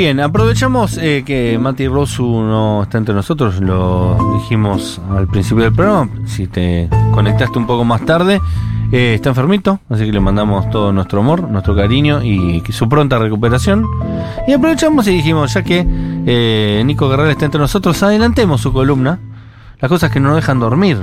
Bien, 0.00 0.18
aprovechamos 0.18 0.96
eh, 0.96 1.24
que 1.26 1.58
Mati 1.58 1.86
Rosu 1.86 2.24
no 2.24 2.84
está 2.84 2.96
entre 2.96 3.14
nosotros, 3.14 3.60
lo 3.60 4.16
dijimos 4.40 4.98
al 5.10 5.26
principio 5.28 5.64
del 5.64 5.74
programa, 5.74 6.08
si 6.24 6.46
te 6.46 6.88
conectaste 7.12 7.58
un 7.58 7.66
poco 7.66 7.84
más 7.84 8.06
tarde, 8.06 8.40
eh, 8.92 9.12
está 9.16 9.28
enfermito, 9.28 9.78
así 9.90 10.06
que 10.06 10.12
le 10.12 10.20
mandamos 10.20 10.70
todo 10.70 10.90
nuestro 10.90 11.20
amor, 11.20 11.42
nuestro 11.50 11.76
cariño 11.76 12.24
y 12.24 12.62
su 12.70 12.88
pronta 12.88 13.18
recuperación. 13.18 13.84
Y 14.48 14.54
aprovechamos 14.54 15.06
y 15.06 15.10
dijimos, 15.10 15.52
ya 15.52 15.62
que 15.62 15.86
eh, 15.86 16.82
Nico 16.86 17.10
Guerrero 17.10 17.28
está 17.28 17.44
entre 17.44 17.60
nosotros, 17.60 18.02
adelantemos 18.02 18.62
su 18.62 18.72
columna 18.72 19.18
las 19.80 19.88
cosas 19.88 20.10
que 20.10 20.20
no 20.20 20.34
dejan 20.36 20.58
dormir. 20.60 20.98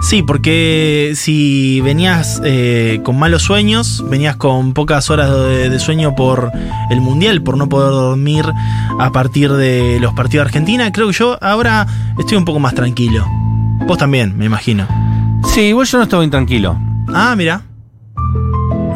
Sí, 0.00 0.22
porque 0.22 1.12
si 1.14 1.80
venías 1.82 2.40
eh, 2.44 3.00
con 3.04 3.18
malos 3.18 3.42
sueños, 3.42 4.04
venías 4.08 4.36
con 4.36 4.72
pocas 4.74 5.10
horas 5.10 5.30
de, 5.30 5.68
de, 5.70 5.78
sueño 5.78 6.14
por 6.14 6.50
el 6.90 7.00
Mundial, 7.00 7.42
por 7.42 7.56
no 7.58 7.68
poder 7.68 7.90
dormir 7.90 8.44
a 8.98 9.10
partir 9.12 9.52
de 9.52 9.98
los 10.00 10.14
partidos 10.14 10.44
de 10.44 10.48
Argentina, 10.48 10.90
creo 10.92 11.08
que 11.08 11.12
yo 11.14 11.38
ahora 11.42 11.86
estoy 12.18 12.38
un 12.38 12.44
poco 12.44 12.58
más 12.58 12.74
tranquilo. 12.74 13.26
Vos 13.86 13.98
también, 13.98 14.36
me 14.38 14.46
imagino. 14.46 14.86
Sí, 15.44 15.62
igual 15.62 15.86
yo 15.86 15.98
no 15.98 16.04
estaba 16.04 16.24
intranquilo. 16.24 16.78
Ah, 17.12 17.34
mira. 17.36 17.62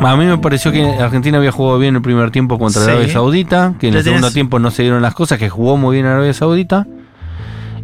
A 0.00 0.16
mí 0.16 0.24
me 0.26 0.38
pareció 0.38 0.70
que 0.70 0.84
Argentina 0.84 1.38
había 1.38 1.50
jugado 1.50 1.78
bien 1.78 1.96
el 1.96 2.02
primer 2.02 2.30
tiempo 2.30 2.58
contra 2.58 2.82
Sí. 2.82 2.90
Arabia 2.90 3.12
Saudita, 3.12 3.74
que 3.80 3.88
en 3.88 3.94
el 3.94 4.00
tenés- 4.00 4.04
segundo 4.04 4.30
tiempo 4.30 4.58
no 4.58 4.70
se 4.70 4.82
dieron 4.82 5.02
las 5.02 5.14
cosas, 5.14 5.38
que 5.38 5.48
jugó 5.48 5.76
muy 5.76 5.96
bien 5.96 6.06
Arabia 6.06 6.32
Saudita. 6.32 6.86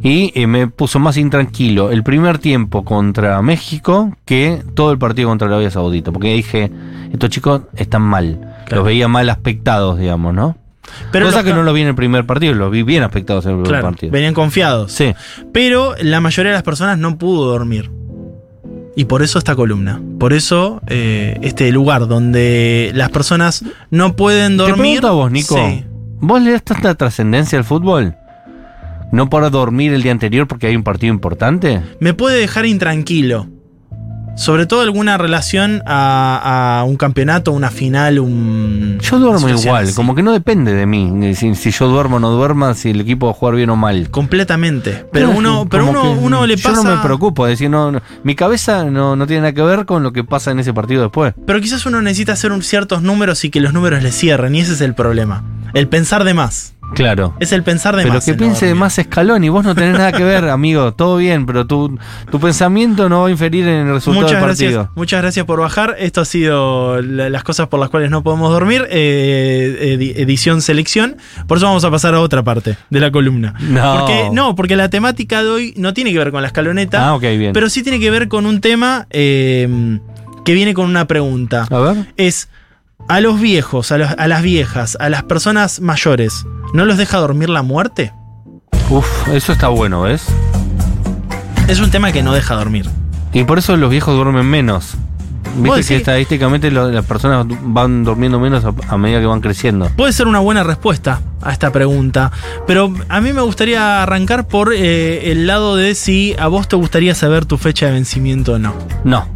Y 0.02 0.32
eh, 0.34 0.46
me 0.46 0.66
puso 0.66 0.98
más 0.98 1.16
intranquilo 1.16 1.90
el 1.90 2.02
primer 2.02 2.38
tiempo 2.38 2.84
contra 2.84 3.40
México 3.42 4.16
que 4.24 4.62
todo 4.74 4.90
el 4.92 4.98
partido 4.98 5.28
contra 5.28 5.46
Arabia 5.48 5.70
Saudita. 5.70 6.10
Porque 6.10 6.34
dije, 6.34 6.70
estos 7.12 7.30
chicos 7.30 7.62
están 7.76 8.02
mal. 8.02 8.40
Claro. 8.66 8.76
Los 8.82 8.84
veía 8.86 9.06
mal 9.08 9.30
aspectados, 9.30 9.98
digamos, 9.98 10.34
¿no? 10.34 10.56
Pero 11.12 11.26
Cosa 11.26 11.44
que 11.44 11.54
no 11.54 11.62
lo 11.62 11.72
vi 11.72 11.82
en 11.82 11.88
el 11.88 11.94
primer 11.94 12.26
partido, 12.26 12.52
los 12.54 12.70
vi 12.70 12.82
bien 12.82 13.02
aspectados 13.04 13.46
en 13.46 13.52
el 13.58 13.62
primer 13.62 13.80
partido. 13.82 14.12
venían 14.12 14.34
confiados. 14.34 14.90
Sí. 14.92 15.14
Pero 15.52 15.94
la 16.00 16.20
mayoría 16.20 16.50
de 16.50 16.56
las 16.56 16.64
personas 16.64 16.98
no 16.98 17.16
pudo 17.16 17.46
dormir. 17.46 17.90
Y 18.96 19.04
por 19.04 19.22
eso 19.22 19.38
esta 19.38 19.54
columna. 19.54 20.02
Por 20.18 20.32
eso 20.34 20.82
eh, 20.88 21.38
este 21.42 21.70
lugar 21.72 22.08
donde 22.08 22.90
las 22.94 23.08
personas 23.10 23.64
no 23.90 24.16
pueden 24.16 24.56
Te 24.58 24.64
dormir. 24.64 24.76
pregunto 25.00 25.08
a 25.08 25.12
vos, 25.12 25.30
Nico. 25.30 25.54
Sí. 25.56 25.84
¿Vos 26.20 26.42
le 26.42 26.52
das 26.52 26.62
tanta 26.62 26.94
trascendencia 26.94 27.56
al 27.58 27.64
fútbol? 27.64 28.16
¿No 29.12 29.28
para 29.30 29.50
dormir 29.50 29.92
el 29.92 30.02
día 30.02 30.12
anterior 30.12 30.46
porque 30.48 30.66
hay 30.66 30.74
un 30.76 30.82
partido 30.82 31.12
importante? 31.12 31.82
me 32.00 32.14
puede 32.14 32.38
dejar 32.40 32.66
intranquilo. 32.66 33.46
Sobre 34.34 34.64
todo 34.64 34.80
alguna 34.80 35.18
relación 35.18 35.82
a, 35.84 36.78
a 36.80 36.84
un 36.84 36.96
campeonato, 36.96 37.52
una 37.52 37.70
final, 37.70 38.18
un. 38.18 38.98
Yo 39.02 39.18
duermo 39.18 39.46
igual, 39.50 39.84
así. 39.84 39.94
como 39.94 40.14
que 40.14 40.22
no 40.22 40.32
depende 40.32 40.72
de 40.72 40.86
mí, 40.86 41.34
si, 41.34 41.54
si 41.54 41.70
yo 41.70 41.86
duermo 41.86 42.16
o 42.16 42.18
no 42.18 42.30
duerma, 42.30 42.72
si 42.72 42.90
el 42.90 43.02
equipo 43.02 43.26
va 43.26 43.32
a 43.32 43.34
jugar 43.34 43.56
bien 43.56 43.68
o 43.68 43.76
mal. 43.76 44.08
Completamente. 44.10 45.04
Pero 45.12 45.26
Claro, 45.26 45.38
uno, 45.38 45.66
pero 45.70 45.86
uno, 45.86 46.12
uno 46.12 46.46
le 46.46 46.56
pasa. 46.56 46.70
Yo 46.76 46.82
no 46.82 46.96
me 46.96 47.02
preocupo, 47.02 47.46
es 47.46 47.52
decir, 47.58 47.68
no, 47.68 47.92
no- 47.92 48.00
mi 48.24 48.34
cabeza 48.34 48.84
no, 48.84 49.16
no 49.16 49.26
tiene 49.26 49.42
nada 49.42 49.52
que 49.52 49.60
ver 49.62 49.84
con 49.84 50.02
lo 50.02 50.14
que 50.14 50.24
pasa 50.24 50.50
en 50.50 50.60
ese 50.60 50.72
partido 50.72 51.02
después. 51.02 51.34
Pero 51.46 51.60
quizás 51.60 51.84
uno 51.84 52.00
necesita 52.00 52.32
hacer 52.32 52.52
un- 52.52 52.62
ciertos 52.62 53.02
números 53.02 53.44
y 53.44 53.50
que 53.50 53.60
los 53.60 53.74
números 53.74 54.02
le 54.02 54.12
cierren, 54.12 54.54
y 54.54 54.60
ese 54.60 54.72
es 54.72 54.80
el 54.80 54.94
problema. 54.94 55.44
El 55.74 55.88
pensar 55.88 56.24
de 56.24 56.32
más. 56.32 56.72
Claro. 56.94 57.34
Es 57.40 57.52
el 57.52 57.62
pensar 57.62 57.96
de 57.96 58.02
Pero 58.02 58.14
más. 58.14 58.24
que 58.24 58.34
piense 58.34 58.66
de 58.66 58.74
más 58.74 58.98
escalón 58.98 59.42
y 59.44 59.48
vos 59.48 59.64
no 59.64 59.74
tenés 59.74 59.96
nada 59.96 60.12
que 60.12 60.24
ver, 60.24 60.48
amigo, 60.48 60.92
todo 60.94 61.16
bien, 61.16 61.46
pero 61.46 61.66
tu, 61.66 61.98
tu 62.30 62.38
pensamiento 62.40 63.08
no 63.08 63.22
va 63.22 63.28
a 63.28 63.30
inferir 63.30 63.66
en 63.66 63.86
el 63.88 63.94
resultado 63.94 64.24
Muchas 64.26 64.38
del 64.40 64.46
gracias, 64.46 64.72
partido. 64.74 64.92
muchas 64.94 65.22
gracias 65.22 65.46
por 65.46 65.60
bajar. 65.60 65.96
Esto 65.98 66.20
ha 66.20 66.24
sido 66.24 67.00
la- 67.02 67.30
las 67.30 67.44
cosas 67.44 67.68
por 67.68 67.80
las 67.80 67.88
cuales 67.90 68.10
no 68.10 68.22
podemos 68.22 68.50
dormir. 68.52 68.86
eh, 68.90 69.96
edi- 69.98 70.12
edición 70.16 70.60
selección. 70.62 71.16
Por 71.46 71.56
eso 71.58 71.66
vamos 71.66 71.84
a 71.84 71.90
pasar 71.90 72.14
a 72.14 72.20
otra 72.20 72.42
parte 72.42 72.76
de 72.90 73.00
la 73.00 73.10
columna. 73.10 73.54
No. 73.60 73.98
Porque, 74.00 74.28
no, 74.32 74.54
porque 74.54 74.76
la 74.76 74.88
temática 74.90 75.42
de 75.42 75.48
hoy 75.50 75.74
no 75.76 75.94
tiene 75.94 76.12
que 76.12 76.18
ver 76.18 76.30
con 76.30 76.42
la 76.42 76.48
escaloneta. 76.48 77.06
Ah, 77.08 77.14
ok, 77.14 77.22
bien. 77.22 77.52
Pero 77.52 77.68
sí 77.68 77.82
tiene 77.82 77.98
que 78.00 78.10
ver 78.10 78.28
con 78.28 78.46
un 78.46 78.60
tema 78.60 79.06
eh, 79.10 79.98
que 80.44 80.54
viene 80.54 80.74
con 80.74 80.86
una 80.88 81.06
pregunta. 81.06 81.66
A 81.70 81.78
ver. 81.78 82.12
Es 82.16 82.48
a 83.08 83.20
los 83.20 83.40
viejos, 83.40 83.92
a, 83.92 83.98
los- 83.98 84.10
a 84.16 84.26
las 84.28 84.42
viejas, 84.42 84.96
a 85.00 85.08
las 85.08 85.22
personas 85.24 85.80
mayores, 85.80 86.44
¿no 86.74 86.84
los 86.84 86.96
deja 86.98 87.18
dormir 87.18 87.48
la 87.48 87.62
muerte? 87.62 88.12
Uf, 88.90 89.28
eso 89.28 89.52
está 89.52 89.68
bueno, 89.68 90.02
¿ves? 90.02 90.24
Es 91.68 91.80
un 91.80 91.90
tema 91.90 92.12
que 92.12 92.22
no 92.22 92.32
deja 92.32 92.54
dormir. 92.54 92.88
Y 93.32 93.44
por 93.44 93.58
eso 93.58 93.76
los 93.76 93.90
viejos 93.90 94.14
duermen 94.14 94.46
menos. 94.46 94.94
¿Vos 95.56 95.76
Viste 95.76 95.94
que 95.94 95.96
estadísticamente 95.98 96.70
lo- 96.70 96.90
las 96.90 97.04
personas 97.04 97.46
van 97.62 98.04
durmiendo 98.04 98.40
menos 98.40 98.64
a, 98.64 98.72
a 98.88 98.96
medida 98.96 99.20
que 99.20 99.26
van 99.26 99.40
creciendo. 99.40 99.90
Puede 99.96 100.12
ser 100.14 100.26
una 100.26 100.38
buena 100.38 100.62
respuesta 100.62 101.20
a 101.42 101.52
esta 101.52 101.70
pregunta, 101.70 102.32
pero 102.66 102.92
a 103.08 103.20
mí 103.20 103.32
me 103.34 103.42
gustaría 103.42 104.02
arrancar 104.02 104.46
por 104.48 104.72
eh, 104.72 105.30
el 105.30 105.46
lado 105.46 105.76
de 105.76 105.94
si 105.94 106.34
a 106.38 106.46
vos 106.48 106.68
te 106.68 106.76
gustaría 106.76 107.14
saber 107.14 107.44
tu 107.44 107.58
fecha 107.58 107.86
de 107.86 107.92
vencimiento 107.92 108.54
o 108.54 108.58
no. 108.58 108.74
No, 109.04 109.26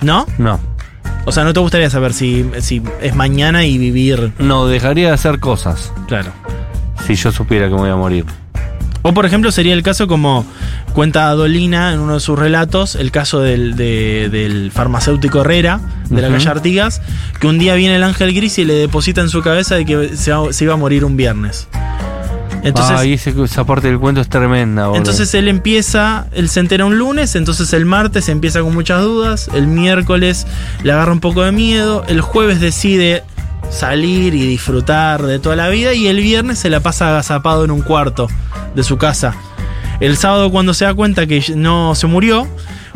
¿No? 0.00 0.26
no. 0.38 0.58
O 1.26 1.32
sea, 1.32 1.44
no 1.44 1.52
te 1.52 1.60
gustaría 1.60 1.90
saber 1.90 2.12
si, 2.14 2.46
si 2.60 2.82
es 3.02 3.14
mañana 3.14 3.64
y 3.66 3.76
vivir. 3.78 4.32
No, 4.38 4.66
dejaría 4.66 5.08
de 5.08 5.14
hacer 5.14 5.38
cosas 5.38 5.92
Claro. 6.08 6.32
si 7.06 7.14
yo 7.14 7.30
supiera 7.30 7.66
que 7.68 7.74
me 7.74 7.80
voy 7.80 7.90
a 7.90 7.96
morir. 7.96 8.24
O 9.02 9.14
por 9.14 9.24
ejemplo 9.24 9.50
sería 9.50 9.72
el 9.74 9.82
caso 9.82 10.06
como 10.06 10.44
cuenta 10.92 11.30
Dolina 11.30 11.92
en 11.94 12.00
uno 12.00 12.14
de 12.14 12.20
sus 12.20 12.38
relatos, 12.38 12.96
el 12.96 13.10
caso 13.10 13.40
del, 13.40 13.74
de- 13.76 14.28
del 14.30 14.70
farmacéutico 14.72 15.40
Herrera, 15.40 15.80
de 16.10 16.20
la 16.20 16.28
Ujú. 16.28 16.36
calle 16.36 16.48
Artigas, 16.50 17.00
que 17.40 17.46
un 17.46 17.58
día 17.58 17.74
viene 17.76 17.96
el 17.96 18.02
ángel 18.02 18.34
gris 18.34 18.58
y 18.58 18.64
le 18.66 18.74
deposita 18.74 19.22
en 19.22 19.30
su 19.30 19.40
cabeza 19.42 19.76
de 19.76 19.84
que 19.86 20.16
se, 20.16 20.32
va- 20.32 20.52
se 20.52 20.64
iba 20.64 20.74
a 20.74 20.76
morir 20.76 21.04
un 21.06 21.16
viernes. 21.16 21.66
Entonces, 22.62 22.96
ese- 23.14 23.34
esa 23.42 23.64
parte 23.64 23.88
del 23.88 23.98
cuento 23.98 24.20
es 24.20 24.28
tremenda, 24.28 24.86
boludo. 24.88 24.98
entonces 24.98 25.32
él 25.34 25.48
empieza, 25.48 26.26
él 26.32 26.48
se 26.48 26.60
entera 26.60 26.84
un 26.84 26.98
lunes, 26.98 27.34
entonces 27.36 27.72
el 27.72 27.86
martes 27.86 28.28
empieza 28.28 28.60
con 28.60 28.74
muchas 28.74 29.02
dudas, 29.02 29.48
el 29.54 29.66
miércoles 29.66 30.46
le 30.82 30.92
agarra 30.92 31.12
un 31.12 31.20
poco 31.20 31.42
de 31.42 31.52
miedo, 31.52 32.04
el 32.08 32.20
jueves 32.20 32.60
decide 32.60 33.22
salir 33.70 34.34
y 34.34 34.46
disfrutar 34.46 35.22
de 35.22 35.38
toda 35.38 35.56
la 35.56 35.68
vida 35.68 35.94
y 35.94 36.06
el 36.08 36.18
viernes 36.20 36.58
se 36.58 36.70
la 36.70 36.80
pasa 36.80 37.08
agazapado 37.08 37.64
en 37.64 37.70
un 37.70 37.82
cuarto 37.82 38.28
de 38.74 38.82
su 38.82 38.96
casa. 38.98 39.34
El 40.00 40.16
sábado 40.16 40.50
cuando 40.50 40.74
se 40.74 40.84
da 40.86 40.94
cuenta 40.94 41.26
que 41.26 41.42
no 41.56 41.94
se 41.94 42.06
murió, 42.06 42.46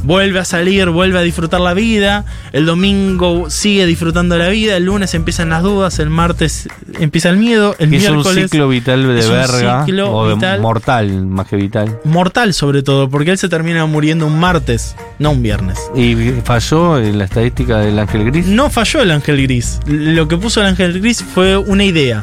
vuelve 0.05 0.39
a 0.39 0.45
salir, 0.45 0.89
vuelve 0.91 1.19
a 1.19 1.23
disfrutar 1.23 1.61
la 1.61 1.75
vida, 1.75 2.25
el 2.53 2.67
domingo 2.67 3.51
sigue 3.51 3.87
disfrutando 3.87 4.37
la 4.39 4.49
vida, 4.49 4.77
el 4.77 4.85
lunes 4.85 5.15
empiezan 5.15 5.49
las 5.49 5.63
dudas, 5.63 5.99
el 5.99 6.11
martes 6.11 6.69
empieza 7.01 7.31
el 7.31 7.39
miedo, 7.39 7.75
el 7.79 7.91
Que 7.91 7.97
es 7.97 8.09
un 8.09 8.15
miércoles 8.17 8.51
ciclo 8.51 8.69
vital 8.69 9.03
de 9.03 9.29
verga. 9.29 9.85
ciclo 9.85 10.13
o 10.13 10.29
de 10.29 10.35
vital. 10.35 10.61
mortal, 10.61 11.27
más 11.27 11.49
que 11.49 11.57
vital. 11.57 11.99
mortal 12.05 12.55
sobre 12.55 12.83
todo, 12.83 13.09
porque 13.09 13.31
él 13.31 13.39
se 13.39 13.49
termina 13.49 13.87
muriendo 13.87 14.27
un 14.27 14.39
martes, 14.39 14.95
no 15.19 15.33
un 15.33 15.43
viernes. 15.43 15.79
Y 15.95 16.15
falló 16.45 16.99
en 16.99 17.19
la 17.19 17.25
estadística 17.25 17.79
del 17.79 17.99
ángel 17.99 18.31
gris. 18.31 18.47
No 18.47 18.71
falló 18.71 19.01
el 19.01 19.11
ángel 19.11 19.43
gris. 19.43 19.81
Lo 19.87 20.29
que 20.29 20.37
puso 20.37 20.61
el 20.61 20.67
ángel 20.67 21.01
gris 21.01 21.23
fue 21.23 21.57
una 21.57 21.85
idea, 21.85 22.23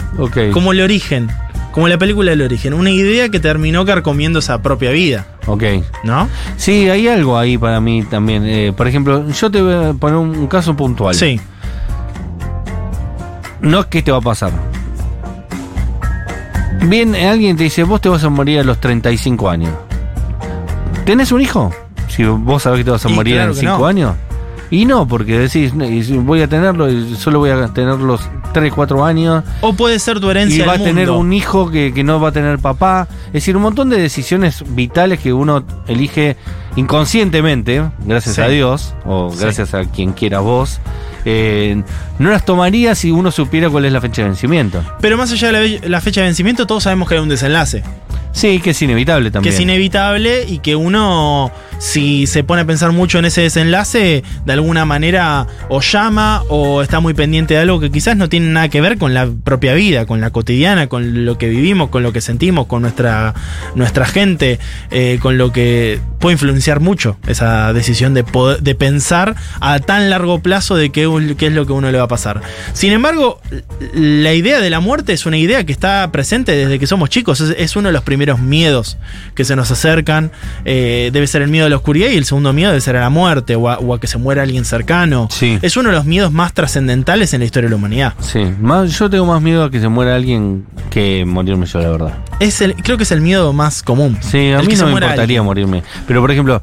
como 0.53 0.72
el 0.72 0.81
origen, 0.81 1.30
como 1.72 1.88
la 1.88 1.98
película 1.98 2.34
El 2.34 2.42
origen, 2.42 2.74
una 2.74 2.90
idea 2.90 3.30
que 3.30 3.40
terminó 3.40 3.86
carcomiendo 3.86 4.40
esa 4.40 4.62
propia 4.62 4.92
vida, 4.92 5.26
Ok. 5.48 5.64
¿no? 6.04 6.28
Sí, 6.58 6.90
hay 6.90 7.08
algo 7.08 7.38
ahí 7.38 7.58
para 7.58 7.80
mí 7.80 8.04
también. 8.04 8.44
Eh, 8.46 8.74
por 8.76 8.88
ejemplo, 8.88 9.28
yo 9.30 9.50
te 9.52 9.62
voy 9.62 9.74
a 9.74 9.94
poner 9.94 10.18
un, 10.18 10.48
caso 10.48 10.76
puntual. 10.76 11.16
Sí, 11.16 11.40
No 13.62 13.80
es 13.81 13.86
que 13.88 14.02
te 14.02 14.12
va 14.12 14.18
a 14.18 14.22
pasar. 14.22 14.52
Bien, 16.88 17.16
alguien 17.16 17.56
te 17.58 17.64
dice, 17.66 17.84
vos 17.84 18.02
te 18.02 18.10
vas 18.10 18.24
a 18.24 18.30
morir 18.30 18.60
a 18.60 18.64
los 18.64 18.80
35 18.80 19.50
años. 19.50 19.72
¿Tenés 21.06 21.31
un 21.31 21.42
hijo? 21.42 21.72
Si 22.08 22.24
vos 22.26 22.64
sabés 22.64 22.80
que 22.80 22.86
te 22.86 22.92
vas 22.92 23.06
a 23.06 23.10
Y 23.10 23.14
morir 23.14 23.36
claro 23.36 23.50
en 23.52 23.56
que 23.56 23.60
5 23.62 23.78
no. 23.78 23.86
años. 23.86 24.16
Y 24.72 24.86
no, 24.86 25.07
porque 25.07 25.38
decís, 25.38 25.74
"No, 25.74 25.86
y 25.86 26.04
si 26.04 26.18
voy 26.18 26.42
a 26.42 26.48
tenerlo, 26.48 26.90
y 26.90 27.16
solo 27.16 27.40
voy 27.40 27.50
a 27.51 27.68
tener 27.68 27.95
los 28.00 28.22
3, 28.51 28.71
4 28.74 29.06
años. 29.06 29.44
o 29.62 29.74
puede 29.74 30.00
ser 30.00 30.19
tu 30.19 30.27
Y 30.27 30.31
herencia 30.31 30.65
va 30.65 30.74
a 30.74 30.77
tener 30.77 31.07
mundo. 31.07 31.19
un 31.19 31.33
hijo 31.33 31.69
que, 31.71 31.94
que 31.94 32.03
no 32.03 32.19
va 32.19 32.30
a 32.30 32.31
tener 32.31 32.59
papá. 32.59 33.07
Es 33.27 33.33
decir, 33.33 33.56
un 33.56 33.63
montón 33.63 33.89
de 33.89 33.98
decisiones 34.01 34.63
vitales 34.75 35.19
que 35.19 35.33
uno 35.33 35.63
elige 35.88 36.36
inconscientemente, 36.95 37.83
gracias 38.06 38.36
Sí. 38.36 38.42
a 38.42 38.48
Dios, 38.48 38.94
o 39.06 39.31
Sí. 39.31 39.39
gracias 39.42 39.74
a 39.74 39.86
quien 39.86 40.12
quiera 40.13 40.39
vos. 40.39 40.80
eh, 41.24 41.83
no 42.18 42.31
las 42.31 42.44
tomaría 42.45 42.95
si 42.95 43.12
uno 43.12 43.30
supiera 43.30 43.69
cuál 43.69 43.86
es 43.86 43.94
la 43.94 44.01
fecha 44.01 44.24
de 44.24 44.30
vencimiento. 44.30 44.83
Pero 45.01 45.18
más 45.18 45.31
allá 45.31 45.51
de 45.51 45.80
la, 45.80 45.88
la 45.88 46.01
fecha 46.01 46.21
de 46.21 46.25
vencimiento, 46.25 46.65
todos 46.65 46.81
sabemos 46.81 47.07
que 47.07 47.13
hay 47.13 47.21
un 47.21 47.30
desenlace. 47.30 47.83
Sí, 48.31 48.59
que 48.59 48.71
es 48.71 48.81
inevitable 48.81 49.27
que 49.30 49.31
también. 49.33 49.54
es 49.54 49.59
inevitable 49.62 50.45
y 50.47 50.57
que 50.59 50.75
uno, 50.75 51.51
si 51.81 52.28
se 52.28 52.44
pone 52.44 52.62
a 52.62 52.66
pensar 52.66 52.92
mucho 52.92 53.18
en 53.18 53.25
ese 53.25 53.42
desenlace, 53.42 54.24
de 54.45 54.54
alguna 54.54 54.86
manera 54.86 55.48
o 55.68 55.81
llama 55.81 56.44
o 56.48 56.83
está 56.83 57.00
muy 57.00 57.16
pendiente 57.16 57.56
de 57.56 57.62
algo 57.62 57.80
que 57.80 57.89
quizás 57.89 58.16
no 58.16 58.30
tiene 58.30 58.50
nada 58.50 58.69
que 58.69 58.81
ver 58.81 59.00
con 59.00 59.16
la 59.16 59.28
propia 59.44 59.74
vida, 59.74 60.06
con 60.06 60.22
la 60.22 60.30
cotidiana, 60.30 60.86
con 60.86 61.25
lo 61.25 61.39
que 61.39 61.50
vivimos, 61.50 61.89
con 61.89 62.04
lo 62.04 62.13
que 62.13 62.22
sentimos, 62.22 62.68
con 62.68 62.83
nuestra, 62.83 63.33
nuestra 63.74 64.06
gente, 64.06 64.60
eh, 64.92 65.18
con 65.24 65.39
lo 65.39 65.51
que 65.51 66.00
puede 66.19 66.33
influenciar 66.33 66.81
mucho 66.81 67.18
esa 67.28 67.74
decisión 67.74 68.13
de, 68.13 68.24
poder- 68.24 68.60
de 68.62 68.75
pensar 68.75 69.36
a 69.60 69.80
tan 69.80 70.12
largo 70.12 70.39
plazo 70.39 70.75
de 70.75 70.92
qué, 70.92 71.10
qué 71.36 71.48
es 71.48 71.54
lo 71.54 71.66
que 71.66 71.74
uno 71.74 71.92
le 71.92 71.98
va 71.98 72.04
a 72.04 72.07
pasar. 72.07 72.42
Sin 72.74 72.92
embargo, 72.94 73.42
la 73.95 74.33
idea 74.36 74.60
de 74.62 74.69
la 74.69 74.81
muerte 74.81 75.13
es 75.13 75.25
una 75.25 75.38
idea 75.38 75.66
que 75.66 75.72
está 75.72 76.12
presente 76.12 76.56
desde 76.56 76.78
que 76.78 76.86
somos 76.86 77.10
chicos. 77.10 77.42
Es, 77.42 77.75
uno 77.75 77.89
de 77.89 77.94
los 77.94 78.04
primeros 78.04 78.39
miedos 78.39 79.00
que 79.33 79.45
se 79.45 79.56
nos 79.56 79.72
acercan. 79.72 80.31
Eh, 80.63 81.10
debe 81.12 81.25
ser 81.25 81.42
el 81.42 81.48
miedo 81.50 81.70
la 81.71 81.77
oscuridad 81.77 82.09
y 82.09 82.18
el 82.18 82.25
segundo 82.25 82.53
miedo 82.53 82.69
debe 82.69 82.81
ser 82.81 82.95
a 82.97 83.01
la 83.01 83.09
muerte 83.09 83.56
o 83.56 83.69
a, 83.69 83.79
o 83.79 83.94
a 83.94 84.00
que 84.00 84.07
se 84.07 84.18
muera 84.18 84.44
alguien 84.44 84.65
cercano. 84.65 85.27
Sí. 85.31 85.57
Es 85.62 85.75
uno 85.77 85.89
de 85.89 85.95
los 85.95 86.06
miedos 86.06 86.31
más 86.31 86.53
trascendentales 86.53 87.33
en 87.33 87.39
la 87.39 87.45
historia 87.45 87.68
de 87.68 87.71
la 87.71 87.75
humanidad. 87.77 88.13
Sí, 88.19 88.44
más, 88.62 88.97
yo 88.97 89.09
tengo 89.09 89.25
más 89.25 89.41
miedo 89.41 89.63
a 89.63 89.71
que 89.71 89.79
se 89.79 89.88
muera 89.88 90.15
alguien 90.15 90.65
que 90.89 91.25
morirme 91.25 91.65
yo, 91.65 91.79
la 91.79 91.89
verdad. 91.89 92.18
Es 92.39 92.62
el, 92.62 92.75
creo 92.75 92.97
que 92.97 93.03
es 93.03 93.12
el 93.12 93.21
miedo 93.21 93.53
más 93.53 93.83
común. 93.83 94.18
Sí, 94.21 94.51
a 94.51 94.62
mí 94.62 94.75
no 94.75 94.85
me 94.85 94.91
importaría 94.91 95.21
alguien. 95.21 95.44
morirme. 95.44 95.83
Pero, 96.07 96.21
por 96.21 96.31
ejemplo, 96.31 96.62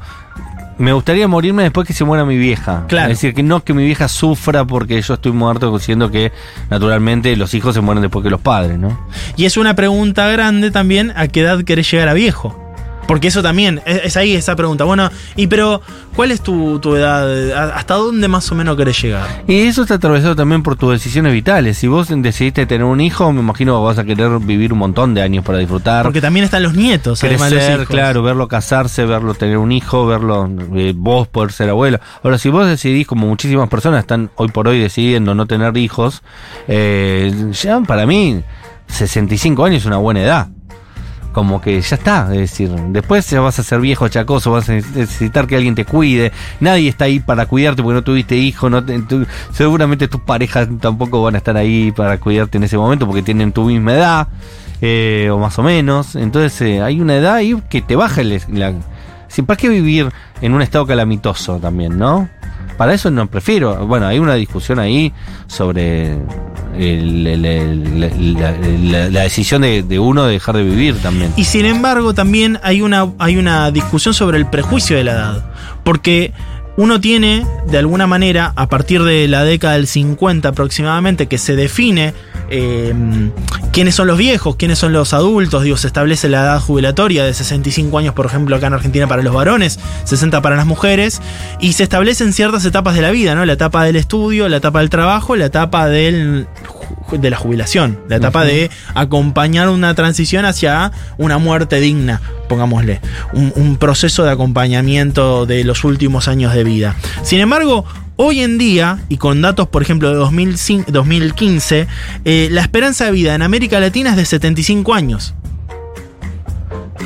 me 0.77 0.93
gustaría 0.93 1.27
morirme 1.27 1.63
después 1.63 1.85
que 1.85 1.93
se 1.93 2.05
muera 2.05 2.23
mi 2.25 2.37
vieja. 2.37 2.85
Claro. 2.87 3.11
Es 3.11 3.17
decir, 3.17 3.33
que 3.33 3.43
no 3.43 3.63
que 3.63 3.73
mi 3.73 3.83
vieja 3.83 4.07
sufra 4.07 4.65
porque 4.65 5.01
yo 5.01 5.13
estoy 5.13 5.33
muerto, 5.33 5.77
siendo 5.79 6.09
que 6.09 6.31
naturalmente 6.69 7.35
los 7.35 7.53
hijos 7.53 7.75
se 7.75 7.81
mueren 7.81 8.01
después 8.01 8.23
que 8.23 8.29
los 8.29 8.41
padres, 8.41 8.79
¿no? 8.79 8.99
Y 9.35 9.45
es 9.45 9.57
una 9.57 9.75
pregunta 9.75 10.27
grande 10.29 10.71
también 10.71 11.11
a 11.15 11.27
qué 11.27 11.41
edad 11.41 11.63
querés 11.63 11.91
llegar 11.91 12.07
a 12.07 12.13
viejo. 12.13 12.68
Porque 13.09 13.27
eso 13.29 13.41
también, 13.41 13.81
es, 13.87 14.01
es 14.05 14.17
ahí 14.17 14.35
esa 14.35 14.55
pregunta. 14.55 14.83
Bueno, 14.83 15.09
y 15.35 15.47
pero, 15.47 15.81
¿cuál 16.15 16.29
es 16.31 16.41
tu, 16.41 16.77
tu 16.79 16.95
edad? 16.95 17.51
¿A- 17.53 17.75
¿Hasta 17.75 17.95
dónde 17.95 18.27
más 18.27 18.51
o 18.51 18.55
menos 18.55 18.77
querés 18.77 19.01
llegar? 19.01 19.43
Y 19.47 19.61
eso 19.61 19.81
está 19.81 19.95
atravesado 19.95 20.35
también 20.35 20.61
por 20.61 20.75
tus 20.75 20.91
decisiones 20.91 21.33
vitales. 21.33 21.79
Si 21.79 21.87
vos 21.87 22.07
decidiste 22.09 22.67
tener 22.67 22.85
un 22.85 23.01
hijo, 23.01 23.31
me 23.33 23.39
imagino 23.39 23.79
que 23.79 23.83
vas 23.85 23.97
a 23.97 24.03
querer 24.03 24.37
vivir 24.39 24.71
un 24.73 24.77
montón 24.79 25.15
de 25.15 25.23
años 25.23 25.43
para 25.43 25.57
disfrutar. 25.57 26.03
Porque 26.03 26.21
también 26.21 26.43
están 26.45 26.61
los 26.61 26.75
nietos, 26.75 27.23
además 27.23 27.49
de 27.49 27.55
los 27.55 27.63
crecer, 27.65 27.81
hijos. 27.81 27.87
claro, 27.95 28.21
verlo 28.21 28.47
casarse, 28.47 29.05
verlo 29.05 29.33
tener 29.33 29.57
un 29.57 29.71
hijo, 29.71 30.05
verlo 30.05 30.47
eh, 30.75 30.93
vos 30.95 31.27
poder 31.27 31.51
ser 31.51 31.69
abuelo. 31.71 31.99
Ahora, 32.23 32.37
si 32.37 32.49
vos 32.49 32.67
decidís, 32.67 33.07
como 33.07 33.25
muchísimas 33.25 33.69
personas 33.69 34.01
están 34.01 34.29
hoy 34.35 34.49
por 34.49 34.67
hoy 34.67 34.79
decidiendo 34.79 35.33
no 35.33 35.47
tener 35.47 35.75
hijos, 35.77 36.21
eh, 36.67 37.33
ya 37.53 37.81
para 37.81 38.05
mí 38.05 38.43
65 38.87 39.65
años 39.65 39.77
es 39.81 39.85
una 39.87 39.97
buena 39.97 40.21
edad. 40.21 40.47
Como 41.31 41.61
que 41.61 41.79
ya 41.79 41.95
está, 41.95 42.23
es 42.33 42.39
decir, 42.39 42.69
después 42.89 43.29
ya 43.29 43.39
vas 43.39 43.59
a 43.59 43.63
ser 43.63 43.79
viejo 43.79 44.07
chacoso, 44.07 44.51
vas 44.51 44.67
a 44.69 44.73
necesitar 44.73 45.45
que 45.45 45.55
alguien 45.55 45.75
te 45.75 45.85
cuide, 45.85 46.31
nadie 46.59 46.89
está 46.89 47.05
ahí 47.05 47.19
para 47.19 47.45
cuidarte 47.45 47.83
porque 47.83 47.93
no 47.93 48.01
tuviste 48.03 48.35
hijo, 48.35 48.67
no 48.69 48.83
te- 48.83 48.99
seguramente 49.53 50.07
tus 50.07 50.21
parejas 50.21 50.67
tampoco 50.81 51.21
van 51.21 51.35
a 51.35 51.37
estar 51.37 51.55
ahí 51.55 51.91
para 51.91 52.17
cuidarte 52.19 52.57
en 52.57 52.63
ese 52.63 52.77
momento 52.77 53.05
porque 53.05 53.21
tienen 53.21 53.51
tu 53.51 53.65
misma 53.65 53.93
edad, 53.93 54.27
eh, 54.81 55.29
o 55.31 55.37
más 55.37 55.59
o 55.59 55.63
menos, 55.63 56.15
entonces 56.15 56.59
eh, 56.61 56.81
hay 56.81 56.99
una 56.99 57.15
edad 57.15 57.35
ahí 57.35 57.55
que 57.69 57.81
te 57.83 57.95
baja 57.95 58.21
el, 58.21 58.41
la... 58.51 58.73
¿Para 59.45 59.55
qué 59.57 59.69
vivir 59.69 60.09
en 60.41 60.53
un 60.53 60.63
estado 60.63 60.87
calamitoso 60.87 61.59
también, 61.59 61.97
no? 61.99 62.27
Para 62.77 62.93
eso 62.93 63.11
no 63.11 63.27
prefiero. 63.27 63.85
Bueno, 63.85 64.07
hay 64.07 64.19
una 64.19 64.35
discusión 64.35 64.79
ahí 64.79 65.11
sobre 65.47 66.17
el- 66.77 67.23
la- 68.91 69.09
la 69.09 69.21
decisión 69.21 69.61
de, 69.63 69.83
de 69.83 69.99
uno 69.99 70.25
de 70.25 70.33
dejar 70.33 70.55
de 70.55 70.63
vivir 70.63 70.95
también. 71.01 71.33
Y 71.35 71.43
sin 71.43 71.65
embargo, 71.65 72.13
también 72.13 72.59
hay 72.63 72.81
una, 72.81 73.07
hay 73.19 73.37
una 73.37 73.71
discusión 73.71 74.13
sobre 74.13 74.37
el 74.37 74.45
prejuicio 74.45 74.95
de 74.97 75.03
la 75.03 75.11
edad. 75.11 75.45
Porque 75.83 76.33
uno 76.79 77.01
tiene, 77.01 77.45
de 77.67 77.77
alguna 77.77 78.07
manera, 78.07 78.53
a 78.55 78.69
partir 78.69 79.03
de 79.03 79.27
la 79.27 79.43
década 79.43 79.73
del 79.73 79.85
50 79.85 80.47
aproximadamente, 80.47 81.27
que 81.27 81.37
se 81.37 81.57
define 81.57 82.13
eh, 82.49 82.93
quiénes 83.73 83.95
son 83.95 84.07
los 84.07 84.17
viejos, 84.17 84.55
quiénes 84.55 84.79
son 84.79 84.93
los 84.93 85.13
adultos, 85.13 85.63
digo, 85.63 85.75
se 85.75 85.87
establece 85.87 86.29
la 86.29 86.39
edad 86.39 86.61
jubilatoria 86.61 87.25
de 87.25 87.33
65 87.33 87.97
años, 87.97 88.13
por 88.13 88.27
ejemplo, 88.27 88.55
acá 88.55 88.67
en 88.67 88.75
Argentina 88.75 89.07
para 89.07 89.23
los 89.23 89.33
varones, 89.33 89.77
60 90.05 90.41
para 90.41 90.55
las 90.55 90.65
mujeres, 90.65 91.21
y 91.59 91.73
se 91.73 91.83
establecen 91.83 92.31
ciertas 92.31 92.63
etapas 92.63 92.95
de 92.95 93.01
la 93.01 93.11
vida, 93.11 93.35
¿no? 93.35 93.43
La 93.43 93.53
etapa 93.53 93.83
del 93.83 93.97
estudio, 93.97 94.47
la 94.47 94.55
etapa 94.55 94.79
del 94.79 94.89
trabajo, 94.89 95.35
la 95.35 95.47
etapa 95.47 95.89
del 95.89 96.47
de 97.11 97.29
la 97.29 97.37
jubilación, 97.37 97.99
la 98.07 98.17
etapa 98.17 98.45
de 98.45 98.69
acompañar 98.93 99.69
una 99.69 99.93
transición 99.95 100.45
hacia 100.45 100.91
una 101.17 101.37
muerte 101.37 101.79
digna, 101.79 102.21
pongámosle, 102.47 103.01
un, 103.33 103.51
un 103.55 103.77
proceso 103.77 104.23
de 104.23 104.31
acompañamiento 104.31 105.45
de 105.45 105.63
los 105.63 105.83
últimos 105.83 106.27
años 106.27 106.53
de 106.53 106.63
vida. 106.63 106.95
Sin 107.23 107.39
embargo, 107.39 107.85
hoy 108.21 108.41
en 108.41 108.57
día, 108.57 108.99
y 109.07 109.15
con 109.15 109.41
datos, 109.41 109.69
por 109.69 109.81
ejemplo, 109.81 110.09
de 110.09 110.15
2005 110.15 110.91
2015, 110.91 111.87
eh, 112.25 112.49
la 112.51 112.59
esperanza 112.59 113.05
de 113.05 113.11
vida 113.11 113.33
en 113.33 113.41
América 113.41 113.79
Latina 113.79 114.09
es 114.09 114.17
de 114.17 114.25
75 114.25 114.93
años. 114.93 115.33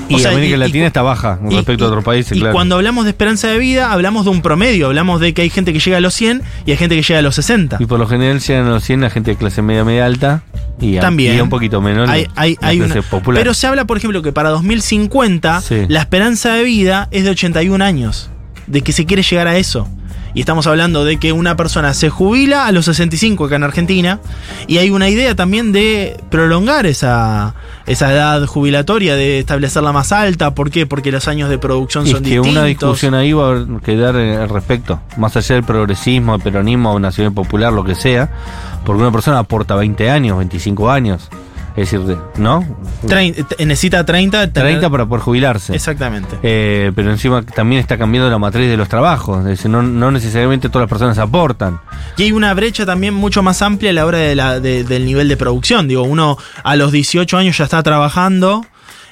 Y 0.10 0.16
o 0.16 0.20
sea, 0.20 0.32
América 0.32 0.56
y- 0.56 0.60
Latina 0.60 0.88
está 0.88 1.02
baja 1.02 1.40
Y- 1.50 1.56
respecto 1.56 1.86
a 1.86 1.88
otros 1.88 2.04
países, 2.04 2.36
y 2.36 2.40
claro. 2.40 2.54
cuando 2.54 2.76
hablamos 2.76 3.06
de 3.06 3.12
esperanza 3.12 3.48
de 3.48 3.58
vida, 3.58 3.92
hablamos 3.92 4.26
de 4.26 4.32
un 4.32 4.42
promedio, 4.42 4.88
hablamos 4.88 5.20
de 5.22 5.34
que 5.34 5.44
hay 5.44 5.50
gente 5.50 5.72
que 5.74 5.80
llega 5.80 5.98
a 5.98 6.02
los 6.02 6.14
100 6.14 6.42
y 6.66 6.72
hay 6.72 6.78
gente 6.78 6.96
que 6.96 7.02
llega 7.04 7.20
a 7.20 7.22
los 7.22 7.36
60. 7.36 7.78
Y 7.80 7.86
por 7.86 8.00
lo 8.00 8.08
general 8.08 8.40
llegan 8.40 8.66
a 8.68 8.70
los 8.70 8.84
100 8.84 9.02
la 9.02 9.10
gente 9.10 9.32
de 9.32 9.38
clase 9.38 9.62
media, 9.62 9.84
media 9.86 10.06
alta. 10.06 10.44
Y 10.82 10.98
a- 10.98 11.02
También. 11.02 11.36
y 11.36 11.40
a 11.40 11.44
un 11.44 11.50
poquito 11.50 11.82
menos 11.82 12.10
hay, 12.10 12.28
hay- 12.36 12.58
hay 12.62 12.82
una- 12.82 13.02
popular. 13.04 13.40
Pero 13.42 13.54
se 13.54 13.68
habla, 13.68 13.86
por 13.86 13.98
ejemplo, 13.98 14.22
que 14.22 14.32
para 14.34 14.50
2050 14.50 15.62
Sí. 15.62 15.86
la 15.88 16.00
esperanza 16.02 16.54
de 16.56 16.64
vida 16.64 17.08
es 17.12 17.24
de 17.24 17.30
81 17.30 17.82
años. 17.82 18.30
De 18.68 18.82
que 18.82 18.92
se 18.94 19.06
quiere 19.06 19.24
llegar 19.24 19.48
a 19.48 19.58
eso. 19.58 19.88
Y 20.34 20.40
estamos 20.40 20.66
hablando 20.68 21.06
de 21.06 21.18
que 21.18 21.32
una 21.32 21.56
persona 21.56 21.94
se 21.94 22.10
jubila 22.10 22.66
a 22.66 22.72
los 22.72 22.86
65 22.86 23.46
acá 23.46 23.56
en 23.56 23.64
Argentina. 23.64 24.20
Y 24.68 24.78
hay 24.80 24.90
una 24.90 25.08
idea 25.10 25.36
también 25.36 25.72
de 25.72 26.20
prolongar 26.30 26.86
esa, 26.86 27.54
esa 27.86 28.12
edad 28.12 28.46
jubilatoria, 28.46 29.16
de 29.16 29.40
establecerla 29.40 29.92
más 29.92 30.12
alta. 30.12 30.56
¿Por 30.56 30.72
qué? 30.72 30.86
Porque 30.88 31.12
los 31.12 31.28
años 31.28 31.50
de 31.50 31.58
producción 31.60 32.06
Y 32.06 32.10
es 32.10 32.14
son 32.16 32.24
que 32.24 32.30
distintos. 32.32 32.52
una 32.52 32.66
discusión 32.66 33.14
ahí 33.14 33.34
va 33.34 33.46
a 33.46 33.52
haber 33.52 33.68
que 33.84 33.96
dar 33.96 34.16
eh, 34.16 34.38
al 34.38 34.50
respecto. 34.50 35.00
Más 35.18 35.38
allá 35.38 35.56
del 35.56 35.64
progresismo, 35.64 36.36
el 36.36 36.42
peronismo, 36.42 37.00
nacional 37.00 37.34
popular, 37.34 37.72
lo 37.72 37.84
que 37.84 37.94
sea. 37.96 38.30
Porque 38.86 39.02
una 39.02 39.12
persona 39.12 39.40
aporta 39.40 39.76
20 39.76 40.10
años, 40.10 40.38
25 40.38 40.90
años. 40.90 41.30
Es 41.76 41.90
decir, 41.92 42.02
de- 42.02 42.18
¿no? 42.38 42.64
Trein- 43.08 43.34
eh, 43.58 43.66
necesita 43.66 44.06
30. 44.06 44.48
tener- 44.52 44.74
30 44.74 44.90
para 44.90 45.06
poder 45.08 45.24
jubilarse. 45.24 45.74
Exactamente. 45.76 46.38
Eh, 46.44 46.92
pero 46.96 47.10
encima 47.12 47.42
también 47.42 47.82
está 47.82 47.98
cambiando 47.98 48.30
la 48.30 48.38
matriz 48.38 48.70
de 48.70 48.78
los 48.78 48.88
trabajos. 48.90 49.40
Es 49.40 49.46
decir, 49.46 49.72
no, 49.72 49.82
no 49.82 50.12
necesariamente 50.12 50.70
todas 50.70 50.84
las 50.84 50.90
personas 50.90 51.18
aportan. 51.18 51.80
Y 52.18 52.24
hay 52.24 52.32
una 52.32 52.54
brecha 52.54 52.86
también 52.86 53.14
mucho 53.16 53.42
más 53.42 53.62
amplia 53.62 53.90
a 53.90 53.94
la 53.94 54.06
hora 54.06 54.20
de 54.20 54.36
la, 54.36 54.60
de- 54.60 54.84
del 54.84 55.06
nivel 55.06 55.28
de 55.28 55.36
producción. 55.38 55.88
Digo, 55.88 56.04
uno 56.04 56.38
a 56.64 56.76
los 56.76 56.92
18 56.92 57.38
años 57.38 57.58
ya 57.58 57.64
está 57.64 57.82
trabajando 57.82 58.66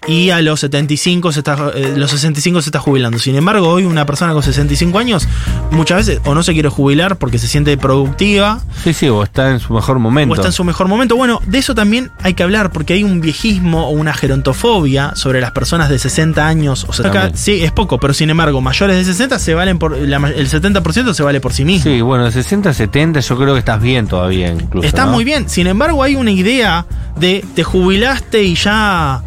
y 0.08 0.32
a 0.32 0.42
los 0.42 0.60
75 0.62 1.32
se 1.32 1.40
está, 1.40 1.72
eh, 1.76 1.94
los 1.96 2.10
65 2.10 2.62
se 2.62 2.70
está 2.70 2.80
jubilando. 2.80 3.20
Sin 3.20 3.36
embargo, 3.36 3.70
hoy 3.70 3.86
una 3.86 4.06
persona 4.06 4.34
con 4.34 4.42
65 4.42 4.98
años 4.98 5.28
muchas 5.70 5.98
veces 5.98 6.22
o 6.26 6.34
no 6.34 6.42
se 6.42 6.54
quiere 6.54 6.70
jubilar 6.70 7.18
porque 7.18 7.38
se 7.38 7.48
siente 7.48 7.78
productiva 7.78 8.62
Sí, 8.84 8.94
sí, 8.94 9.10
o 9.10 9.22
está 9.24 9.52
en 9.52 9.60
su 9.60 9.74
mejor 9.74 10.00
momento. 10.00 10.34
o 10.34 10.36
está 10.36 10.48
en 10.48 10.54
su 10.54 10.64
mejor 10.64 10.88
momento. 10.88 11.16
Bueno, 11.16 11.40
de 11.46 11.60
eso 11.60 11.76
también 11.76 12.12
hay 12.24 12.34
que 12.34 12.42
hablar 12.42 12.72
porque 12.72 12.94
hay 12.94 13.04
un 13.04 13.22
viejismo 13.22 13.88
o 13.88 13.92
una 13.92 14.14
gerontofobia 14.14 15.14
sobre 15.16 15.40
las 15.40 15.52
personas 15.52 15.90
de 15.90 16.00
60 16.00 16.48
años. 16.48 16.86
O 16.90 16.94
sea, 16.94 17.10
acá, 17.10 17.32
sí, 17.36 17.64
es 17.64 17.72
poco, 17.72 18.00
pero 18.00 18.14
sin 18.14 18.32
embargo, 18.32 18.60
mayores 18.60 18.98
de 18.98 19.04
60 19.06 19.38
se 19.38 19.54
valen 19.54 19.78
por 19.78 19.96
la 19.98 20.18
el 20.18 20.50
70% 20.50 21.14
se 21.14 21.24
vale 21.24 21.40
por 21.40 21.54
sí 21.54 21.64
mismo. 21.64 21.92
Sí, 21.92 22.02
bueno, 22.02 22.26
de 22.26 22.32
60 22.32 22.70
a 22.70 22.74
70 22.74 23.20
yo 23.20 23.38
creo 23.38 23.54
que 23.54 23.60
estás 23.60 23.82
bien 23.82 24.08
todavía 24.08 24.52
incluso. 24.52 24.88
Está 24.88 25.06
¿no? 25.06 25.12
muy 25.12 25.24
bien. 25.24 25.48
Sin 25.48 25.68
embargo, 25.68 26.02
hay 26.02 26.16
una 26.16 26.32
idea 26.32 26.86
de 27.18 27.46
te 27.56 27.64
jubilaste 27.64 28.44
y 28.44 28.56
ya 28.56 29.22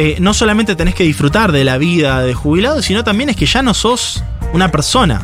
eh, 0.00 0.16
no 0.20 0.32
solamente 0.32 0.76
tenés 0.76 0.94
que 0.94 1.02
disfrutar 1.02 1.50
de 1.50 1.64
la 1.64 1.76
vida 1.76 2.22
de 2.22 2.32
jubilado, 2.32 2.82
sino 2.82 3.02
también 3.02 3.30
es 3.30 3.36
que 3.36 3.46
ya 3.46 3.62
no 3.62 3.74
sos 3.74 4.22
una 4.52 4.70
persona. 4.70 5.22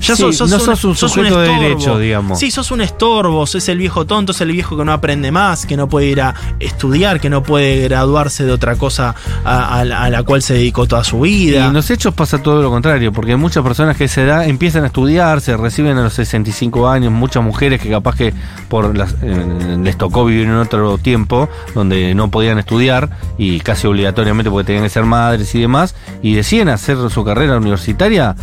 Ya 0.00 0.16
Sí, 0.16 0.22
no 0.24 0.32
sos 0.58 0.84
un 0.84 0.96
sujeto 0.96 1.40
de 1.40 1.48
derecho, 1.48 1.98
digamos. 1.98 2.38
Sí, 2.38 2.50
sos 2.50 2.70
un 2.70 2.80
estorbo, 2.80 3.46
sos 3.46 3.68
el 3.68 3.78
viejo 3.78 4.04
tonto, 4.06 4.32
sos 4.32 4.42
el 4.42 4.52
viejo 4.52 4.76
que 4.76 4.84
no 4.84 4.92
aprende 4.92 5.30
más, 5.30 5.66
que 5.66 5.76
no 5.76 5.88
puede 5.88 6.06
ir 6.06 6.20
a 6.20 6.34
estudiar, 6.60 7.20
que 7.20 7.30
no 7.30 7.42
puede 7.42 7.82
graduarse 7.88 8.44
de 8.44 8.52
otra 8.52 8.76
cosa 8.76 9.14
a, 9.44 9.78
a 9.80 9.84
la, 9.84 10.02
a 10.04 10.10
la 10.10 10.22
cual 10.22 10.42
se 10.42 10.54
dedicó 10.54 10.86
toda 10.86 11.04
su 11.04 11.24
Y 11.26 11.46
vida. 11.46 11.66
en 11.66 11.72
los 11.72 11.90
hechos 11.90 12.14
pasa 12.14 12.42
todo 12.42 12.62
lo 12.62 12.70
contrario, 12.70 13.12
porque 13.12 13.36
muchas 13.36 13.62
personas 13.62 13.96
que 13.96 14.04
a 14.04 14.06
esa 14.06 14.22
edad 14.22 14.44
empiezan 14.48 14.84
a 14.84 14.86
estudiar, 14.88 15.40
se 15.40 15.56
reciben 15.56 15.96
a 15.98 16.02
los 16.02 16.14
65 16.14 16.88
años, 16.88 17.12
muchas 17.12 17.42
mujeres 17.42 17.80
que 17.80 17.90
capaz 17.90 18.16
que 18.16 18.34
por 18.68 18.96
las, 18.96 19.14
eh, 19.22 19.78
les 19.82 19.96
tocó 19.96 20.24
vivir 20.24 20.46
en 20.46 20.56
otro 20.56 20.98
tiempo 20.98 21.48
donde 21.74 22.14
no 22.14 22.30
podían 22.30 22.58
estudiar 22.58 23.10
y 23.38 23.60
casi 23.60 23.86
obligatoriamente 23.86 24.50
porque 24.50 24.66
tenían 24.66 24.84
que 24.84 24.90
ser 24.90 25.04
madres 25.04 25.54
y 25.54 25.60
demás, 25.60 25.94
y 26.22 26.34
deciden 26.34 26.68
hacer 26.68 26.96
su 27.10 27.24
carrera 27.24 27.56
universitaria 27.56 28.34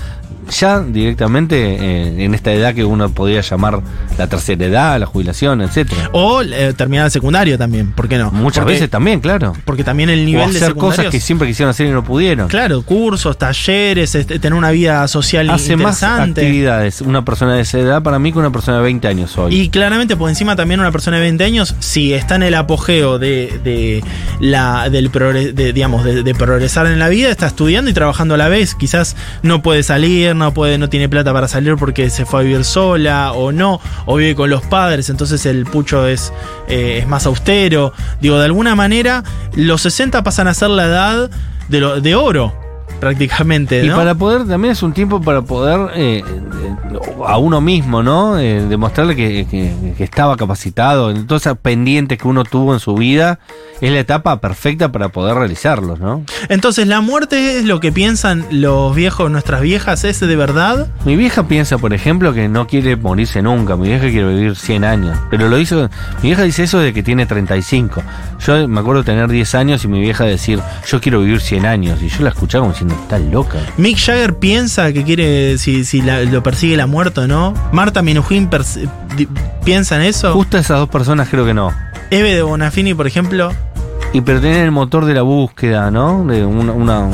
ya 0.52 0.80
directamente 0.82 1.58
eh, 1.76 2.24
en 2.26 2.34
esta 2.36 2.52
edad 2.52 2.74
que 2.74 2.84
uno 2.84 3.10
podría 3.10 3.42
llamar 3.42 3.82
la 4.18 4.28
tercera 4.28 4.66
edad, 4.66 5.00
la 5.00 5.06
jubilación, 5.06 5.62
etcétera. 5.62 6.10
O 6.14 6.42
eh, 6.42 6.74
terminar 6.76 7.06
el 7.06 7.12
secundario 7.12 7.58
también, 7.58 7.92
¿por 7.92 8.08
qué 8.08 8.18
no? 8.18 8.32
Muchas 8.32 8.64
Porque- 8.64 8.74
veces 8.74 8.90
también, 8.90 9.20
claro. 9.20 9.54
Porque 9.66 9.84
también 9.84 10.10
el 10.10 10.22
O 10.22 10.26
nivel 10.26 10.52
de 10.52 10.58
hacer 10.58 10.76
cosas 10.76 11.08
que 11.08 11.20
siempre 11.20 11.48
quisieron 11.48 11.70
hacer 11.72 11.88
y 11.88 11.92
no 11.92 12.04
pudieron. 12.04 12.48
Claro, 12.48 12.82
cursos, 12.82 13.38
talleres, 13.38 14.16
este, 14.16 14.40
tener 14.40 14.58
una 14.58 14.72
vida 14.72 15.08
social 15.08 15.50
Hace 15.50 15.76
más 15.78 16.04
actividades 16.04 17.02
una 17.02 17.24
persona 17.26 17.56
de 17.56 17.62
esa 17.62 17.80
edad 17.80 18.04
para 18.04 18.20
mí 18.20 18.32
que 18.32 18.40
una 18.40 18.52
persona 18.52 18.78
de 18.78 18.84
20 18.84 19.08
años 19.08 19.38
hoy. 19.38 19.56
Y 19.56 19.70
claramente 19.70 20.16
por 20.16 20.30
encima 20.30 20.56
también 20.56 20.80
una 20.80 20.92
persona 20.92 21.18
de 21.18 21.24
20 21.24 21.44
años, 21.44 21.76
si 21.80 22.14
está 22.14 22.36
en 22.36 22.44
el 22.44 22.56
apogeo 22.56 23.20
de, 23.20 23.60
de 23.64 24.04
la 24.40 24.90
del 24.90 25.12
progre- 25.12 25.54
de, 25.54 25.74
digamos, 25.74 26.04
de, 26.04 26.24
de 26.24 26.36
progresar 26.36 26.88
en 26.88 27.00
la 27.00 27.10
vida, 27.10 27.30
está 27.30 27.48
estudiando 27.48 27.90
y 27.90 27.94
trabajando 27.94 28.36
a 28.36 28.38
la 28.38 28.48
vez. 28.50 28.76
Quizás 28.76 29.16
no 29.44 29.62
puede 29.62 29.84
salir, 29.84 30.36
no 30.40 30.54
puede, 30.54 30.78
no 30.78 30.90
tiene 30.90 31.08
plata 31.08 31.32
para 31.34 31.48
salir 31.48 31.76
porque 31.76 32.10
se 32.10 32.26
fue 32.26 32.40
a 32.40 32.44
vivir 32.44 32.64
sola 32.64 33.34
o 33.34 33.52
no, 33.52 33.80
o 34.06 34.16
vive 34.16 34.36
con 34.36 34.50
los 34.50 34.64
padres, 34.64 35.10
entonces 35.10 35.46
el 35.46 35.66
pucho 35.66 36.08
es, 36.08 36.34
eh, 36.68 37.00
es 37.02 37.08
más 37.08 37.26
austero. 37.26 37.94
Digo, 38.22 38.40
de 38.40 38.46
alguna 38.46 38.76
manera, 38.76 39.24
los 39.54 39.82
60 39.82 40.24
pasan 40.24 40.48
a 40.48 40.54
ser 40.54 40.70
la 40.72 40.86
edad 40.86 41.30
de, 41.68 41.80
lo, 41.80 42.02
de 42.02 42.16
oro, 42.16 42.59
prácticamente. 43.00 43.84
Y 43.86 43.90
para 43.90 44.16
poder, 44.16 44.46
también 44.48 44.72
es 44.74 44.84
un 44.84 44.94
tiempo 44.94 45.22
para 45.22 45.42
poder 45.42 45.92
eh, 45.96 46.24
eh, 46.26 47.00
a 47.28 47.38
uno 47.38 47.62
mismo, 47.62 48.04
¿no? 48.04 48.38
Eh, 48.40 48.66
demostrarle 48.68 49.16
que, 49.16 49.46
que- 49.50 49.94
que 49.98 50.04
estaba 50.04 50.38
capacitado, 50.38 51.12
en 51.12 51.28
todas 51.28 51.44
esas 51.44 51.58
pendientes 51.58 52.18
que 52.18 52.28
uno 52.28 52.44
tuvo 52.44 52.74
en 52.74 52.80
su 52.80 52.96
vida, 52.96 53.40
es 53.82 53.92
la 53.92 54.00
etapa 54.00 54.40
perfecta 54.42 54.92
para 54.92 55.10
poder 55.10 55.36
realizarlos, 55.36 56.00
¿no? 56.00 56.24
Entonces, 56.50 56.88
la 56.88 57.02
muerte 57.02 57.58
es 57.60 57.66
lo 57.66 57.80
que 57.80 57.92
piensan 57.92 58.46
los 58.52 58.94
viejos, 58.96 59.30
nuestras 59.32 59.62
viejas, 59.62 60.04
¿es 60.04 60.20
de 60.20 60.36
verdad? 60.36 60.88
Mi 61.06 61.16
vieja 61.16 61.48
piensa, 61.48 61.78
por 61.78 61.94
ejemplo, 61.94 62.34
que 62.34 62.48
no 62.50 62.68
quiere 62.68 62.96
morirse 62.96 63.42
nunca. 63.42 63.76
Mi 63.78 63.88
vieja 63.90 64.10
quiere 64.10 64.28
vivir 64.36 64.56
100 64.56 64.84
años. 64.84 65.18
Pero 65.30 65.48
lo 65.50 65.58
hizo. 65.58 65.90
Mi 66.22 66.30
vieja 66.30 66.44
dice 66.44 66.64
eso 66.64 66.80
de 66.80 66.94
que 66.94 67.04
tiene 67.04 67.26
35. 67.26 68.02
Yo 68.46 68.68
me 68.68 68.80
acuerdo 68.82 69.04
tener 69.04 69.30
10 69.30 69.56
años 69.56 69.84
y 69.86 69.88
mi 69.88 70.00
vieja 70.02 70.26
decir, 70.26 70.60
yo 70.88 71.00
quiero 71.02 71.22
vivir 71.22 71.40
100 71.42 71.66
años. 71.66 72.02
Y 72.02 72.10
yo 72.10 72.24
la 72.24 72.30
escuchaba 72.30 72.64
como 72.64 72.74
diciendo, 72.74 72.89
está 72.92 73.20
loca. 73.20 73.60
Mick 73.78 73.98
Jagger 73.98 74.36
piensa 74.36 74.92
que 74.94 75.04
quiere, 75.04 75.58
si, 75.58 75.84
si 75.86 76.02
la- 76.02 76.22
lo 76.24 76.42
persigue 76.44 76.76
la 76.78 76.88
muerte 76.88 77.22
o 77.22 77.28
no. 77.28 77.54
Marta 77.72 78.02
Minujín 78.02 78.50
piensa 79.64 79.96
en 79.96 80.04
eso. 80.04 80.34
Justo 80.34 80.58
esas 80.58 80.80
dos 80.80 80.90
personas 80.90 81.28
creo 81.30 81.46
que 81.46 81.54
no. 81.54 81.72
Eve 82.12 82.34
de 82.34 82.42
Bonafini, 82.42 82.94
por 82.94 83.08
ejemplo. 83.08 83.52
Y 84.14 84.22
pero 84.22 84.42
tener 84.42 84.64
el 84.66 84.72
motor 84.72 85.06
de 85.06 85.14
la 85.14 85.22
búsqueda, 85.22 85.92
¿no? 85.92 86.26
De 86.26 86.44
una, 86.46 86.72
una, 86.72 87.10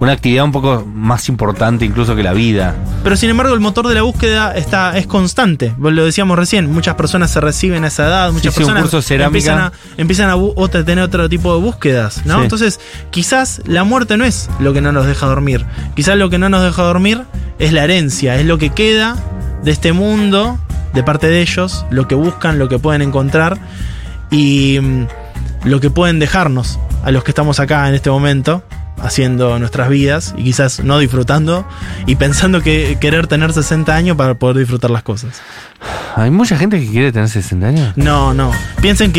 una 0.00 0.12
actividad 0.12 0.44
un 0.44 0.52
poco 0.52 0.84
más 0.86 1.28
importante 1.28 1.84
incluso 1.84 2.16
que 2.16 2.22
la 2.22 2.32
vida. 2.32 2.74
Pero 3.04 3.16
sin 3.16 3.28
embargo, 3.28 3.52
el 3.52 3.60
motor 3.60 3.86
de 3.86 3.94
la 3.94 4.02
búsqueda 4.02 4.52
está, 4.52 4.96
es 4.96 5.06
constante. 5.06 5.74
Lo 5.78 6.04
decíamos 6.04 6.38
recién, 6.38 6.72
muchas 6.72 6.94
personas 6.94 7.30
se 7.30 7.40
reciben 7.40 7.84
a 7.84 7.88
esa 7.88 8.06
edad, 8.06 8.32
muchas 8.32 8.54
sí, 8.54 8.60
personas 8.60 8.82
curso 8.88 9.14
empiezan 9.14 9.58
a, 9.58 9.72
empiezan 9.98 10.30
tener 10.86 11.04
otro 11.04 11.28
tipo 11.28 11.54
de 11.54 11.60
búsquedas, 11.60 12.24
¿no? 12.24 12.36
Sí. 12.36 12.42
Entonces, 12.42 12.80
quizás 13.10 13.60
la 13.66 13.84
muerte 13.84 14.16
no 14.16 14.24
es 14.24 14.48
lo 14.58 14.72
que 14.72 14.80
no 14.80 14.90
nos 14.90 15.06
deja 15.06 15.26
dormir. 15.26 15.66
Quizás 15.94 16.16
lo 16.16 16.30
que 16.30 16.38
no 16.38 16.48
nos 16.48 16.62
deja 16.62 16.82
dormir 16.82 17.22
es 17.58 17.74
la 17.74 17.84
herencia, 17.84 18.36
es 18.36 18.46
lo 18.46 18.56
que 18.56 18.70
queda 18.70 19.16
de 19.62 19.70
este 19.70 19.92
mundo, 19.92 20.58
de 20.94 21.02
parte 21.02 21.26
de 21.26 21.42
ellos, 21.42 21.84
lo 21.90 22.08
que 22.08 22.14
buscan, 22.14 22.58
lo 22.58 22.70
que 22.70 22.78
pueden 22.78 23.02
encontrar 23.02 23.58
y 24.30 24.78
mm, 24.80 25.06
lo 25.64 25.78
que 25.80 25.90
pueden 25.90 26.18
dejarnos 26.18 26.78
a 27.04 27.10
los 27.10 27.22
que 27.22 27.32
estamos 27.32 27.60
acá 27.60 27.86
en 27.86 27.94
este 27.94 28.08
momento 28.08 28.62
haciendo 29.02 29.58
nuestras 29.58 29.88
vidas 29.88 30.34
y 30.36 30.44
quizás 30.44 30.80
no 30.84 30.98
disfrutando 30.98 31.66
y 32.06 32.16
pensando 32.16 32.62
que 32.62 32.98
querer 33.00 33.26
tener 33.26 33.52
60 33.52 33.94
años 33.94 34.16
para 34.16 34.34
poder 34.34 34.58
disfrutar 34.58 34.90
las 34.90 35.02
cosas. 35.02 35.40
Hay 36.16 36.30
mucha 36.30 36.56
gente 36.56 36.80
que 36.80 36.86
quiere 36.86 37.12
tener 37.12 37.28
60 37.28 37.66
años. 37.66 37.96
No, 37.96 38.34
no. 38.34 38.52
Piensen 38.80 39.12
que 39.12 39.18